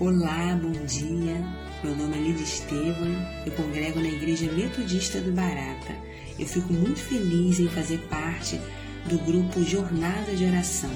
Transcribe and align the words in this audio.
Olá, 0.00 0.56
bom 0.62 0.70
dia. 0.86 1.44
Meu 1.82 1.96
nome 1.96 2.16
é 2.16 2.20
Lídia 2.20 2.44
Estevam, 2.44 3.08
eu 3.44 3.50
congrego 3.50 3.98
na 3.98 4.06
Igreja 4.06 4.48
Metodista 4.52 5.20
do 5.20 5.32
Barata. 5.32 5.92
Eu 6.38 6.46
fico 6.46 6.72
muito 6.72 7.00
feliz 7.00 7.58
em 7.58 7.68
fazer 7.68 7.98
parte 8.08 8.60
do 9.06 9.18
grupo 9.18 9.60
Jornada 9.64 10.36
de 10.36 10.44
Oração. 10.44 10.92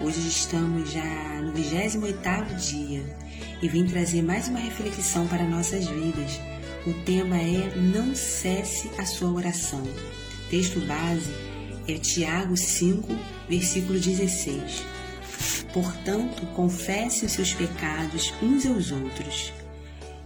Hoje 0.00 0.26
estamos 0.26 0.90
já 0.90 1.42
no 1.42 1.52
28º 1.52 2.54
dia 2.56 3.04
e 3.60 3.68
vim 3.68 3.84
trazer 3.84 4.22
mais 4.22 4.48
uma 4.48 4.60
reflexão 4.60 5.26
para 5.26 5.44
nossas 5.44 5.86
vidas. 5.86 6.40
O 6.86 6.94
tema 7.04 7.36
é 7.36 7.76
Não 7.76 8.14
cesse 8.14 8.88
a 8.96 9.04
sua 9.04 9.30
oração. 9.30 9.82
Texto 10.48 10.80
base 10.86 11.30
é 11.86 11.98
Tiago 11.98 12.56
5, 12.56 13.14
versículo 13.46 14.00
16. 14.00 15.01
Portanto, 15.72 16.46
confessem 16.54 17.26
os 17.26 17.32
seus 17.32 17.54
pecados 17.54 18.32
uns 18.42 18.66
aos 18.66 18.92
outros 18.92 19.52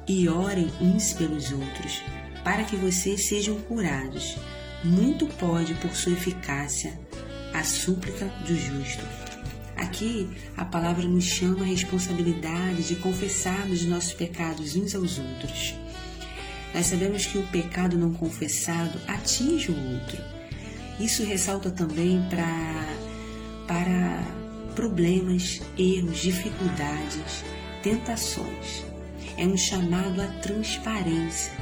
e 0.09 0.29
orem 0.29 0.71
uns 0.81 1.13
pelos 1.13 1.53
outros, 1.53 2.03
para 2.43 2.65
que 2.65 2.77
vocês 2.77 3.27
sejam 3.27 3.61
curados. 3.63 4.37
Muito 4.85 5.27
pode, 5.27 5.75
por 5.75 5.95
sua 5.95 6.13
eficácia, 6.13 6.99
a 7.55 7.65
súplica 7.65 8.27
do 8.47 8.57
justo. 8.57 9.05
Aqui 9.77 10.29
a 10.57 10.65
palavra 10.65 11.05
nos 11.05 11.25
chama 11.25 11.63
a 11.63 11.67
responsabilidade 11.67 12.83
de 12.89 12.97
confessarmos 12.97 13.83
os 13.83 13.87
nossos 13.87 14.13
pecados 14.13 14.75
uns 14.75 14.95
aos 14.95 15.19
outros. 15.19 15.75
Nós 16.75 16.87
sabemos 16.87 17.27
que 17.27 17.39
o 17.39 17.47
pecado 17.49 17.97
não 17.97 18.13
confessado 18.13 18.99
atinge 19.07 19.71
o 19.71 19.93
outro. 19.93 20.23
Isso 20.99 21.25
ressalta 21.25 21.71
também 21.71 22.27
para, 22.29 22.97
para 23.67 24.36
problemas, 24.77 25.63
erros, 25.77 26.19
dificuldades, 26.19 27.43
tentações. 27.83 28.85
É 29.37 29.45
um 29.47 29.57
chamado 29.57 30.21
à 30.21 30.27
transparência, 30.41 31.53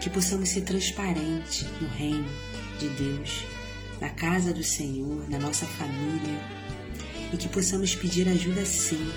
que 0.00 0.08
possamos 0.10 0.48
ser 0.48 0.62
transparentes 0.62 1.66
no 1.80 1.88
reino 1.88 2.28
de 2.78 2.88
Deus, 2.88 3.44
na 4.00 4.08
casa 4.08 4.52
do 4.52 4.64
Senhor, 4.64 5.28
na 5.28 5.38
nossa 5.38 5.66
família, 5.66 6.40
e 7.32 7.36
que 7.36 7.48
possamos 7.48 7.94
pedir 7.94 8.26
ajuda 8.28 8.64
sim 8.64 9.12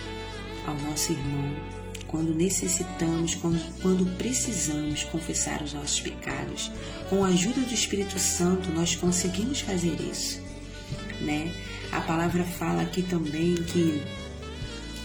ao 0.67 0.75
nosso 0.75 1.13
irmão 1.13 1.81
quando 2.07 2.35
necessitamos, 2.35 3.35
quando, 3.35 3.81
quando 3.81 4.17
precisamos 4.17 5.05
confessar 5.05 5.63
os 5.63 5.73
nossos 5.73 6.01
pecados. 6.01 6.69
Com 7.09 7.23
a 7.23 7.29
ajuda 7.29 7.61
do 7.61 7.73
Espírito 7.73 8.19
Santo, 8.19 8.69
nós 8.73 8.95
conseguimos 8.95 9.61
fazer 9.61 9.95
isso, 10.01 10.41
né? 11.21 11.53
A 11.91 12.01
palavra 12.01 12.43
fala 12.43 12.81
aqui 12.83 13.01
também 13.01 13.55
que 13.55 14.01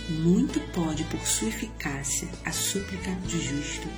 muito 0.09 0.61
pode, 0.73 1.05
por 1.05 1.21
sua 1.27 1.49
eficácia, 1.49 2.29
a 2.45 2.53
súplica 2.53 3.11
do 3.11 3.31
justo. 3.31 3.89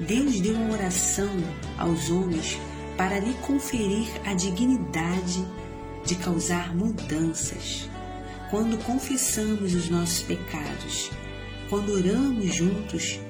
Deus 0.00 0.40
deu 0.40 0.54
uma 0.54 0.74
oração 0.74 1.30
aos 1.78 2.10
homens 2.10 2.58
para 2.96 3.18
lhe 3.18 3.34
conferir 3.34 4.08
a 4.24 4.34
dignidade 4.34 5.44
de 6.04 6.14
causar 6.16 6.74
mudanças. 6.74 7.88
Quando 8.50 8.82
confessamos 8.84 9.74
os 9.74 9.88
nossos 9.88 10.22
pecados, 10.22 11.10
quando 11.68 11.92
oramos 11.92 12.54
juntos, 12.54 13.20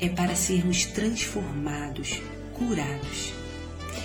é 0.00 0.08
para 0.08 0.34
sermos 0.34 0.84
transformados, 0.86 2.20
curados 2.54 3.37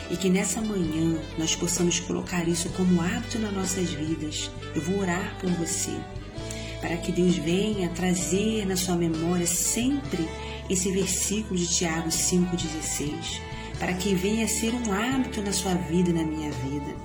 e 0.09 0.17
que 0.17 0.29
nessa 0.29 0.61
manhã 0.61 1.17
nós 1.37 1.55
possamos 1.55 1.99
colocar 1.99 2.47
isso 2.47 2.69
como 2.69 3.01
hábito 3.01 3.39
nas 3.39 3.53
nossas 3.53 3.89
vidas. 3.89 4.51
Eu 4.75 4.81
vou 4.81 4.99
orar 4.99 5.37
por 5.39 5.49
você, 5.51 5.91
para 6.81 6.97
que 6.97 7.11
Deus 7.11 7.35
venha 7.37 7.89
trazer 7.89 8.65
na 8.65 8.75
sua 8.75 8.95
memória 8.95 9.47
sempre 9.47 10.27
esse 10.69 10.91
versículo 10.91 11.59
de 11.59 11.67
Tiago 11.67 12.09
5,16, 12.09 13.41
para 13.79 13.93
que 13.93 14.15
venha 14.15 14.47
ser 14.47 14.73
um 14.73 14.93
hábito 14.93 15.41
na 15.41 15.51
sua 15.51 15.73
vida 15.73 16.09
e 16.09 16.13
na 16.13 16.23
minha 16.23 16.51
vida. 16.51 16.95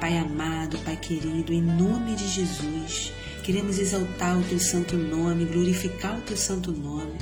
Pai 0.00 0.16
amado, 0.16 0.78
Pai 0.78 0.96
querido, 0.96 1.52
em 1.52 1.62
nome 1.62 2.14
de 2.14 2.26
Jesus, 2.26 3.12
queremos 3.50 3.80
exaltar 3.80 4.38
o 4.38 4.44
teu 4.44 4.60
santo 4.60 4.96
nome, 4.96 5.44
glorificar 5.44 6.16
o 6.16 6.20
teu 6.22 6.36
santo 6.36 6.70
nome 6.70 7.18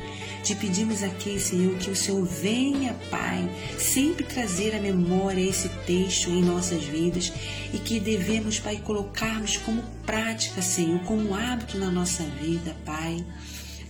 te 0.49 0.55
pedimos 0.55 1.03
aqui, 1.03 1.39
Senhor, 1.39 1.77
que 1.77 1.91
o 1.91 1.97
Senhor 1.97 2.25
venha, 2.25 2.95
Pai, 3.11 3.47
sempre 3.79 4.25
trazer 4.25 4.75
à 4.75 4.81
memória 4.81 5.43
esse 5.43 5.69
texto 5.85 6.31
em 6.31 6.43
nossas 6.43 6.85
vidas 6.85 7.31
e 7.71 7.79
que 7.79 8.01
devemos, 8.01 8.59
Pai, 8.59 8.81
colocarmos 8.83 9.59
como 9.59 9.83
prática, 10.07 10.63
Senhor, 10.63 11.01
como 11.01 11.35
hábito 11.35 11.77
na 11.77 11.91
nossa 11.91 12.23
vida, 12.23 12.75
Pai. 12.85 13.23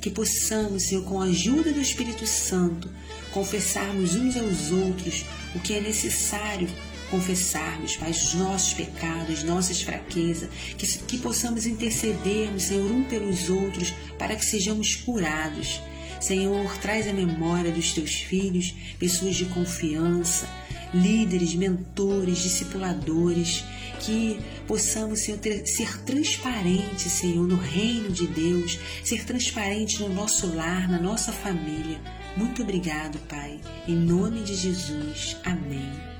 Que 0.00 0.10
possamos, 0.10 0.84
Senhor, 0.84 1.04
com 1.04 1.20
a 1.20 1.26
ajuda 1.26 1.72
do 1.72 1.80
Espírito 1.80 2.26
Santo, 2.26 2.90
confessarmos 3.30 4.16
uns 4.16 4.36
aos 4.36 4.72
outros 4.72 5.24
o 5.54 5.60
que 5.60 5.74
é 5.74 5.80
necessário 5.80 6.68
confessarmos, 7.10 7.96
Pai, 7.96 8.10
os 8.10 8.34
nossos 8.34 8.74
pecados, 8.74 9.42
nossas 9.42 9.82
fraquezas, 9.82 10.48
que, 10.76 10.86
que 10.86 11.18
possamos 11.18 11.66
intercedermos, 11.66 12.64
Senhor, 12.64 12.90
um 12.90 13.04
pelos 13.04 13.48
outros, 13.48 13.92
para 14.18 14.36
que 14.36 14.44
sejamos 14.44 14.96
curados 14.96 15.80
Senhor, 16.20 16.76
traz 16.78 17.06
a 17.06 17.12
memória 17.12 17.70
dos 17.70 17.92
teus 17.92 18.14
filhos, 18.14 18.74
pessoas 18.98 19.36
de 19.36 19.44
confiança, 19.46 20.48
líderes, 20.92 21.54
mentores, 21.54 22.38
discipuladores, 22.38 23.64
que 24.00 24.38
possamos, 24.66 25.20
Senhor, 25.20 25.38
ter, 25.38 25.66
ser 25.66 26.02
transparentes, 26.02 27.12
Senhor, 27.12 27.46
no 27.46 27.56
reino 27.56 28.10
de 28.10 28.26
Deus, 28.26 28.78
ser 29.04 29.24
transparente 29.24 30.00
no 30.00 30.08
nosso 30.08 30.54
lar, 30.54 30.88
na 30.88 30.98
nossa 30.98 31.32
família. 31.32 32.00
Muito 32.36 32.62
obrigado, 32.62 33.18
Pai. 33.28 33.60
Em 33.86 33.96
nome 33.96 34.42
de 34.42 34.54
Jesus. 34.54 35.36
Amém. 35.44 36.17